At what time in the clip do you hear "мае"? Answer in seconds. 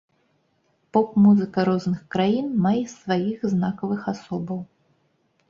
2.65-2.81